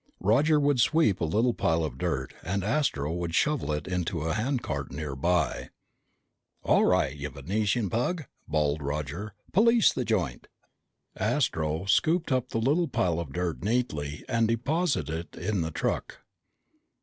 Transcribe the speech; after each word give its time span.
Roger 0.23 0.59
would 0.59 0.79
sweep 0.79 1.17
up 1.17 1.21
a 1.21 1.25
little 1.31 1.53
pile 1.53 1.83
of 1.83 1.99
dirt 1.99 2.33
and 2.41 2.63
Astro 2.63 3.13
would 3.13 3.35
shovel 3.35 3.71
it 3.71 3.85
into 3.87 4.21
a 4.21 4.33
handcart 4.33 4.91
nearby. 4.91 5.69
"All 6.63 6.85
right, 6.85 7.15
you 7.15 7.29
Venusian 7.29 7.87
pug!" 7.87 8.25
bawled 8.47 8.81
Roger. 8.81 9.35
"Police 9.53 9.93
the 9.93 10.03
joint!" 10.03 10.47
Astro 11.15 11.85
scooped 11.85 12.31
up 12.31 12.49
the 12.49 12.57
little 12.57 12.87
pile 12.87 13.19
of 13.19 13.31
dirt 13.31 13.63
neatly 13.63 14.25
and 14.27 14.47
deposited 14.47 15.35
it 15.35 15.39
in 15.39 15.61
the 15.61 15.69
truck. 15.69 16.17